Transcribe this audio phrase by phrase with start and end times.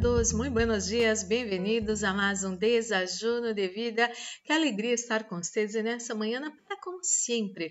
[0.00, 4.10] amados, muito buenos dias, bem-vindos a mais um Desajuno de Vida.
[4.44, 7.70] Que alegria estar com vocês nessa manhã para como sempre.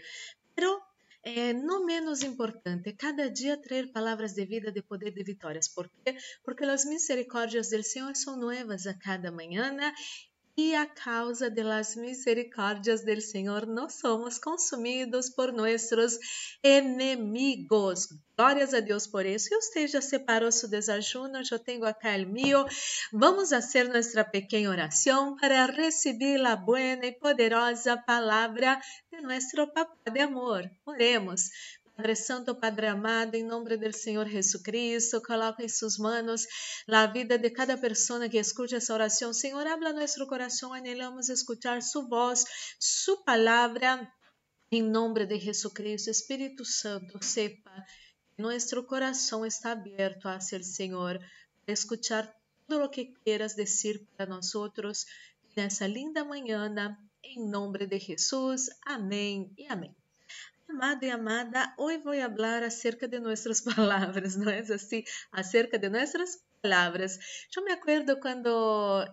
[0.53, 0.79] Pero
[1.23, 5.67] é, menos importante, cada dia trazer palavras de vida, de poder, de vitórias.
[5.67, 6.15] Por quê?
[6.43, 9.75] Porque as misericórdias do Senhor são novas a cada manhã
[10.59, 16.19] e a causa de las misericórdias del Senhor não somos consumidos por nossos
[16.61, 18.09] enemigos.
[18.35, 19.47] Glórias a Deus por isso.
[19.51, 22.65] E você já separou seu desajuno, eu tenho acá o meu.
[23.13, 30.11] Vamos fazer nossa pequena oração para receber a boa e poderosa palavra de nosso Papá
[30.11, 30.69] de amor.
[30.85, 31.41] Oremos.
[31.99, 36.47] Padre Santo, Padre amado, em nome do Senhor Jesus Cristo, coloca em suas mãos
[36.87, 39.33] a vida de cada pessoa que escute essa oração.
[39.33, 42.45] Senhor, habla nosso coração, anelamos escutar sua voz,
[42.79, 44.09] sua palavra.
[44.71, 47.83] Em nome de Jesus Cristo, Espírito Santo, sepa
[48.33, 51.19] que nosso coração está aberto a ser Senhor,
[51.65, 52.33] para escutar
[52.65, 55.05] tudo o que queiras dizer para nós outros
[55.53, 56.73] nessa linda manhã,
[57.21, 58.69] em nome de Jesus.
[58.85, 59.98] Amém e amém.
[60.69, 65.03] Amado e amada, hoje vou falar acerca de nossas palavras, não é assim?
[65.31, 67.17] Acerca de nossas palavras.
[67.57, 68.47] Eu me acordo quando,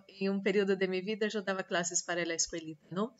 [0.07, 3.11] em um período de minha vida, eu dava classes para a escoelita, não?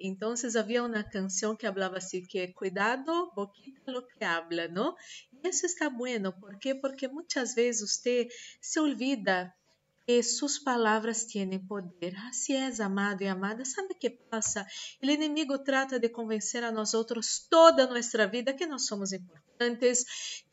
[0.00, 4.96] Então, havia uma canção que falava assim, que cuidado, boquita lo que habla, não?
[5.32, 6.74] E isso está bueno, por quê?
[6.74, 8.26] Porque muitas vezes você
[8.60, 9.54] se olvida
[10.06, 12.14] que suas palavras têm poder.
[12.28, 13.64] Assim é, amado e amada.
[13.64, 14.66] Sabe o que passa?
[15.02, 19.12] O inimigo trata de convencer a nós outros toda a nossa vida que nós somos
[19.12, 20.04] importantes,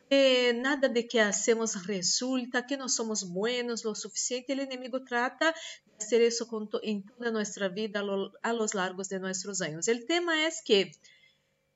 [0.09, 4.53] que nada de que hacemos resulta, que não somos buenos o suficiente.
[4.53, 6.47] O inimigo trata de fazer isso
[6.83, 8.01] em toda nossa vida
[8.41, 9.87] a los largos de nossos anos.
[9.87, 10.91] O tema é que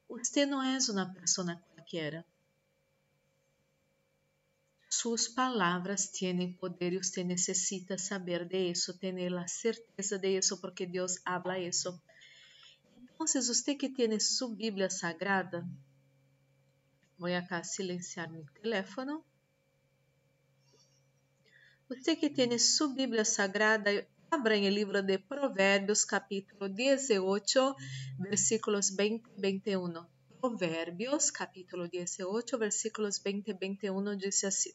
[0.08, 2.26] você não é uma pessoa qualquer
[5.06, 10.60] suas palavras têm poder e você necessita saber de isso, ter a certeza de isso,
[10.60, 12.02] porque Deus habla isso.
[13.04, 15.64] Então, você que tem sua Bíblia Sagrada,
[17.20, 19.22] vou acá silenciar meu telefone.
[21.88, 27.76] Você que tem sua Bíblia Sagrada, abra em livro de Provérbios, capítulo 18,
[28.22, 30.04] versículos 20 e 21.
[30.42, 34.74] Provérbios, capítulo 18, versículos 20 e 21, diz assim: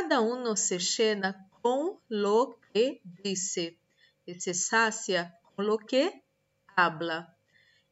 [0.00, 3.80] Cada uno se llena con lo que dice
[4.24, 6.24] y se sacia con lo que
[6.76, 7.36] habla.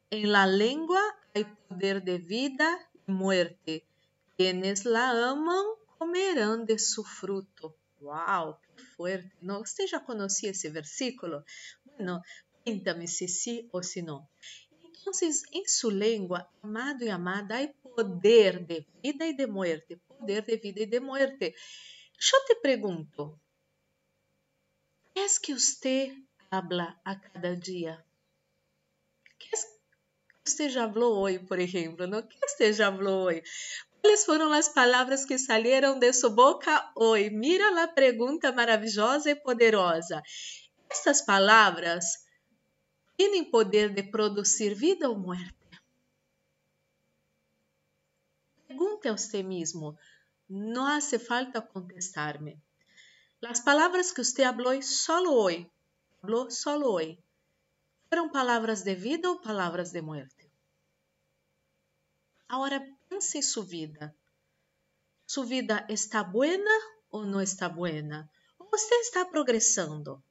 [0.09, 1.01] En la lengua
[1.35, 3.85] hay poder de vida y muerte.
[4.37, 5.65] Quienes la aman
[5.97, 7.75] comerán de su fruto.
[7.99, 9.35] ¡Qué fuerte!
[9.41, 9.59] ¿No?
[9.59, 11.43] ¿Usted ya conocía ese versículo?
[11.83, 12.21] Bueno,
[12.63, 14.29] cuéntame si sí o si no.
[14.81, 19.97] Entonces, en su lengua, amado y amada, hay poder de vida y de muerte.
[19.97, 21.55] Poder de vida y de muerte.
[22.19, 23.39] Eu te pergunto,
[25.13, 26.15] que es que você
[26.49, 28.03] habla a cada dia?
[29.37, 29.63] Que es
[30.43, 32.07] que você já falou hoje, por exemplo?
[32.07, 32.23] Não?
[32.23, 33.43] Que você já falou hoje?
[34.01, 37.29] Quais foram as palavras que saíram de sua boca hoje?
[37.29, 40.23] Mira a pergunta maravilhosa e poderosa.
[40.89, 42.25] Estas palavras
[43.15, 45.55] têm poder de produzir vida ou morte?
[48.67, 49.95] Pergunte a você mesmo.
[50.49, 52.61] No hace falta contestarme.
[53.41, 55.69] Las palabras que usted habló solo hoy,
[56.23, 57.19] habló solo hoy,
[58.07, 60.49] ¿fueron palabras de vida ou palabras de muerte?
[62.47, 64.15] Agora pense em sua vida.
[65.25, 66.75] Sua vida está buena
[67.11, 68.31] ou não está buena?
[68.57, 70.23] Ou você está progressando?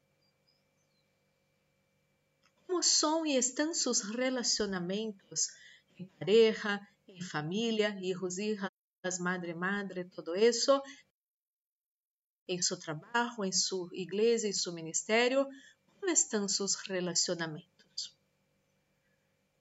[2.67, 5.51] Como são e estão seus relacionamentos
[5.99, 8.76] em pareja, em família, hijos hijas?
[9.19, 10.83] Madre, madre, todo eso,
[12.49, 15.47] em seu trabalho, em sua igreja, em seu ministério,
[15.99, 18.17] como estão seus relacionamentos?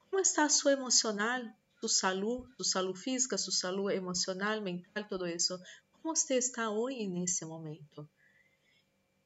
[0.10, 1.42] Como está sua emocional,
[1.80, 5.60] sua saúde, sua saúde física, sua saúde emocional, mental, todo isso?
[5.92, 8.08] Como você está hoje nesse momento?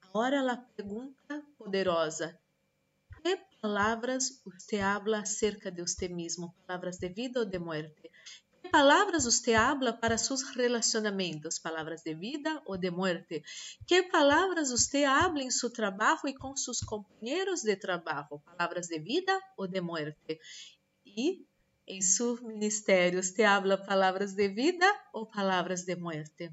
[0.02, 2.40] Agora a pergunta poderosa:
[3.22, 6.56] que palavras você habla acerca de você mesmo?
[6.66, 8.10] Palavras de vida ou de morte?
[8.70, 11.60] Palavras você habla para seus relacionamentos?
[11.60, 13.44] Palavras de vida ou de muerte?
[13.88, 18.40] Que palavras você habla em seu trabalho e com seus companheiros de trabalho?
[18.46, 20.40] Palavras de vida ou de muerte?
[21.06, 21.46] E
[21.88, 26.52] em seu ministério, você habla palavras de vida ou palavras de muerte?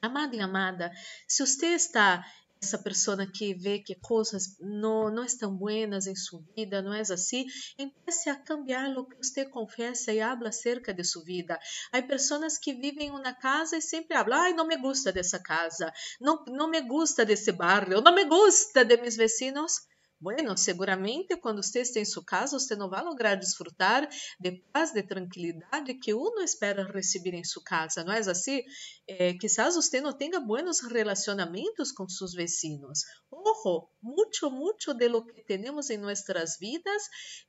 [0.00, 0.92] Amado e amada,
[1.26, 2.24] se você está
[2.64, 7.00] essa pessoa que vê que coisas não, não estão buenas em sua vida, não é
[7.00, 7.46] assim,
[7.78, 11.58] empiece a cambiar o que você confessa e habla acerca de sua vida.
[11.92, 15.38] Há pessoas que vivem em uma casa e sempre hablam, ai, não me gusta dessa
[15.38, 19.74] casa, não, não me gusta desse barrio, não me gusta de mis vecinos.
[20.24, 24.08] Bueno, seguramente quando você está em sua casa, você não vai lograr desfrutar
[24.40, 28.62] de paz, de tranquilidade que uno espera receber em sua casa, não é assim?
[29.06, 33.00] É, quizás você não tenha buenos relacionamentos com seus vecinos.
[33.30, 37.02] Ojo, muito, muito de lo que temos em nossas vidas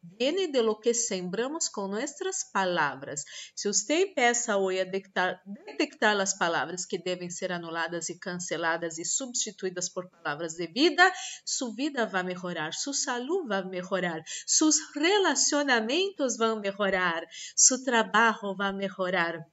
[0.03, 3.23] viene de lo que sembramos com nossas palavras.
[3.55, 8.97] Se você peça hoje a detectar, detectar as palavras que devem ser anuladas e canceladas
[8.97, 11.09] e substituídas por palavras de vida,
[11.45, 17.23] sua vida vai melhorar melhorar, sua saúde vai melhorar, seus relacionamentos vão melhorar,
[17.55, 19.45] seu trabalho vai melhorar.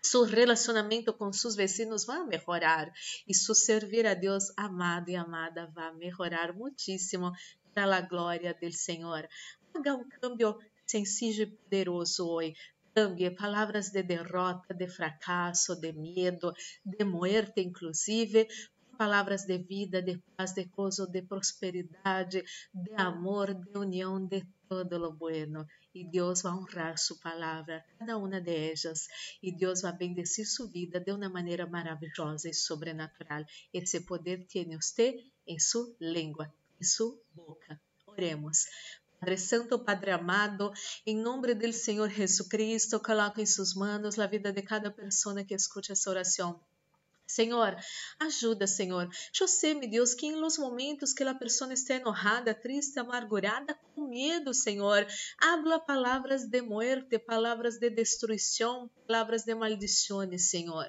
[0.00, 2.90] Seu relacionamento com seus vecinos vai melhorar
[3.26, 7.32] e seu servir a Deus amado e amada vai melhorar muitíssimo
[7.74, 9.28] para a glória do Senhor.
[9.74, 10.56] Haga um cambio
[10.86, 12.54] sencillo e poderoso hoje.
[12.94, 16.52] Cambie palavras de derrota, de fracasso, de medo,
[16.84, 18.48] de muerte, inclusive,
[18.98, 22.42] palavras de vida, de paz, de gozo, de prosperidade,
[22.74, 25.64] de amor, de união, de todo lo bueno.
[25.94, 29.06] E Deus vai honrar sua palavra, cada uma de elas,
[29.40, 33.44] e Deus vai bendecir sua vida de uma maneira maravilhosa e sobrenatural.
[33.72, 35.16] Esse poder tem você
[35.46, 37.80] em sua língua, em sua boca.
[38.06, 38.66] Oremos.
[39.20, 40.72] Padre Santo, Padre amado,
[41.04, 45.44] em nome do Senhor Jesus Cristo, coloco em suas mãos a vida de cada pessoa
[45.44, 46.60] que escute essa oração.
[47.28, 47.76] Senhor,
[48.18, 49.06] ajuda, Senhor.
[49.38, 53.78] Eu sei, meu Deus, que em los momentos que a pessoa está enojada, triste, amargurada,
[53.94, 55.06] com medo, Senhor,
[55.38, 60.88] habla palavras de muerte, palavras de destruição, palavras de maldições, Senhor.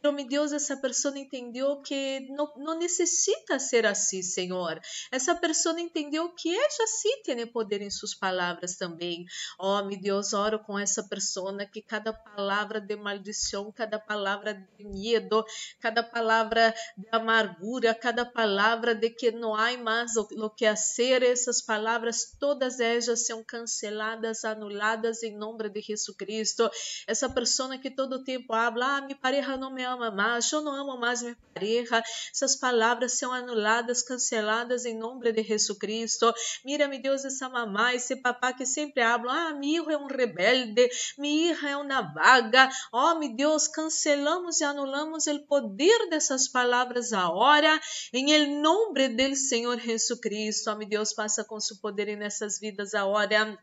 [0.00, 4.80] Pero, meu Deus, essa pessoa entendeu que não, necessita ser assim, Senhor.
[5.10, 9.24] Essa pessoa entendeu que ela sim tem poder em suas palavras também.
[9.58, 14.84] Oh, meu Deus, oro com essa pessoa que cada palavra de maldição, cada palavra de
[14.84, 15.44] medo,
[15.80, 21.60] cada palavra de amargura, cada palavra de que não há mais o, que fazer, essas
[21.60, 26.70] palavras, todas elas são canceladas, anuladas em nome de Jesus Cristo.
[27.06, 30.74] Essa pessoa que todo tempo habla, ah, minha pareja não me ama mais, eu não
[30.74, 32.02] amo mais minha pareja.
[32.32, 36.32] Essas palavras são anuladas, canceladas em nome de Jesus Cristo.
[36.64, 40.88] Mira-me, Deus, essa mamá, esse papá que sempre hablam, ah, meu hijo é um rebelde,
[41.18, 42.68] minha hija é uma vaga.
[42.92, 47.80] Oh, meu Deus, cancelamos e anulamos o poder dessas palavras agora,
[48.12, 50.70] em nome do Senhor Jesus Cristo.
[50.70, 53.58] Oh, meu Deus, passa com seu poder nessas vidas agora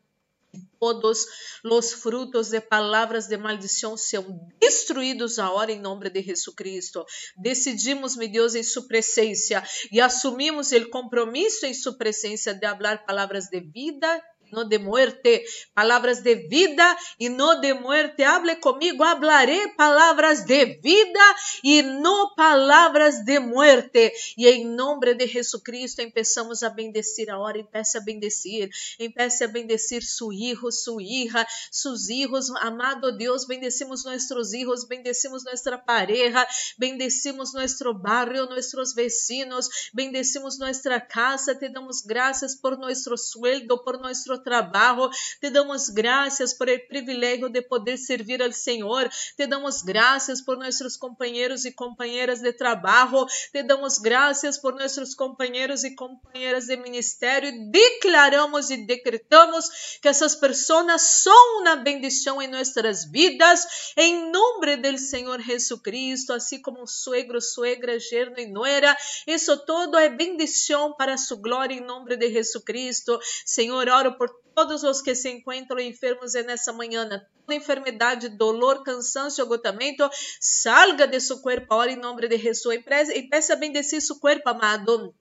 [0.79, 1.25] todos
[1.63, 7.05] os frutos de palavras de maldição são destruídos agora em nome de Jesus Cristo.
[7.37, 13.05] Decidimos, meu Deus, em sua presença e assumimos o compromisso em sua presença de falar
[13.05, 14.21] palavras de vida
[14.55, 15.43] no de muerte,
[15.73, 18.23] palavras de vida e no de muerte.
[18.23, 24.13] Hable comigo, hablaré palavras de vida e no palavras de muerte.
[24.37, 29.43] E em nome de Jesus Cristo, empezamos a bendecir a hora, empiece a bendecir, empiece
[29.43, 35.77] a bendecir su hijo, su hija, sus hijos, amado Deus, bendecimos nossos hijos, bendecimos nossa
[35.77, 36.47] pareja,
[36.77, 43.99] bendecimos nosso barrio, nossos vecinos, bendecimos nossa casa, te damos graças por nosso sueldo, por
[43.99, 45.09] nosso trabalho.
[45.41, 49.09] Te damos graças por o privilégio de poder servir ao Senhor.
[49.35, 53.25] Te damos graças por nossos companheiros e companheiras de trabalho.
[53.51, 57.51] Te damos graças por nossos companheiros e companheiras de ministério.
[57.71, 64.97] Declaramos e decretamos que essas pessoas são uma bendição em nossas vidas, em nome do
[64.97, 68.95] Senhor Jesus Cristo, assim como suegro, suegra, gerno e nuera.
[69.25, 73.19] Isso todo é bendição para sua glória em nome de Jesus Cristo.
[73.45, 79.41] Senhor, oro por todos os que se encontram enfermos nessa manhã, toda enfermidade, dolor, cansaço,
[79.41, 82.79] esgotamento, salga de seu corpo, ora em nome de Jesus
[83.13, 85.13] e peça a bendecir seu corpo, amado.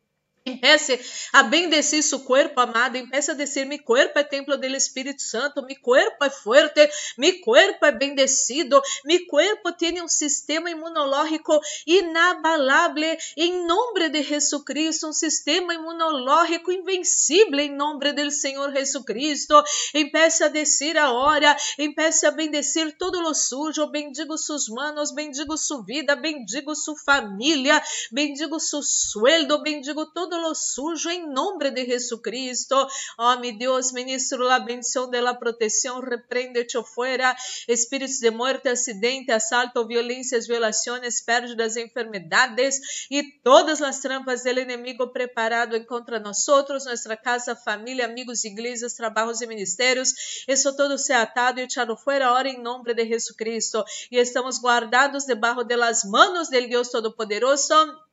[0.47, 1.01] Empece
[1.33, 2.97] a bendecir seu corpo, amado.
[2.97, 6.87] Empece a dizer: Mi corpo é templo do Espírito Santo, mi corpo é forte,
[7.17, 14.63] mi corpo é bendecido, mi corpo tem um sistema imunológico inabalável, em nome de Jesus
[14.65, 19.65] Cristo, um sistema imunológico invencível, em nome do Senhor Jesus Cristo.
[19.95, 25.57] Empece a descer a hora, empece a bendecir todo o sujo, bendigo suas manos, bendigo
[25.57, 27.83] sua vida, bendigo sua família,
[28.13, 32.89] bendigo seu sueldo, bendigo todo todo lo sujo em nome de Jesucristo.
[33.17, 37.37] Oh, meu Deus, ministro la bendición de la protección, reprende-te fuera,
[37.69, 45.13] espíritos de muerte, acidente, assalto, violências, violações, pérdidas, enfermedades e todas as trampas do inimigo
[45.13, 50.45] preparado contra nós nossa casa, família, amigos, igrejas, trabalhos e ministérios.
[50.49, 53.85] Isso todo se atado e echado fuera ahora em nome de Jesucristo.
[54.11, 58.04] E estamos guardados debaixo de las manos del Todo-Poderoso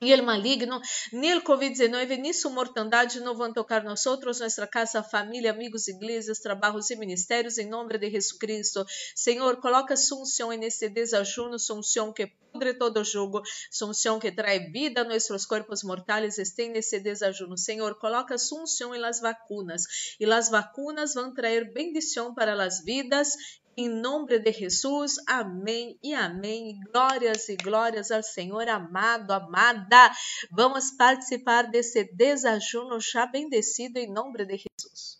[0.00, 0.80] e o maligno,
[1.12, 5.88] nem o Covid-19, nem sua mortandade não vão tocar nós outros, nossa casa, família, amigos,
[5.88, 8.84] igrejas, trabalhos e ministérios, em nome de Jesus Cristo.
[9.16, 15.04] Senhor, coloca sunção nesse desajuno, sunção que pudre todo jugo, sunção que traz vida a
[15.04, 17.58] nossos corpos mortais, estende nesse desajuno.
[17.58, 19.82] Senhor, coloca sunção em las vacunas,
[20.20, 23.36] e as vacunas vão trazer bendição para as vidas
[23.78, 26.80] em nome de Jesus, amém e amém.
[26.92, 30.10] Glórias e glórias ao Senhor amado, amada.
[30.50, 35.17] Vamos participar desse desajuno já bendecido em nome de Jesus.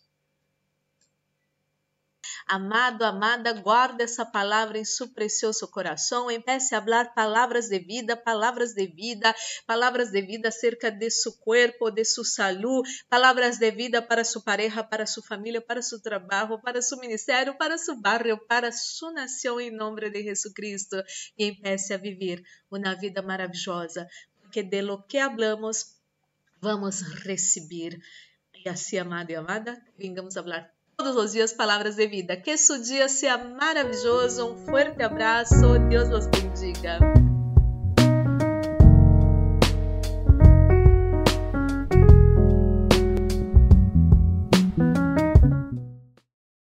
[2.51, 6.31] Amado, amada, guarda essa palavra em seu precioso coração.
[6.31, 9.35] Empece a falar palavras de vida, palavras de vida,
[9.67, 14.41] palavras de vida acerca de seu corpo, de sua saúde, palavras de vida para sua
[14.41, 19.11] pareja, para sua família, para seu trabalho, para seu ministério, para seu barrio, para sua
[19.11, 20.95] nação, em nome de Jesus Cristo.
[21.37, 24.09] E empece a viver uma vida maravilhosa,
[24.41, 25.99] porque de lo que hablamos,
[26.59, 28.01] vamos receber.
[28.65, 32.35] E assim, amado e amada, vengamos a falar todos os dias palavras de vida.
[32.35, 34.47] Que seu dia seja maravilhoso.
[34.47, 35.79] Um forte abraço.
[35.87, 36.99] Deus os bendiga.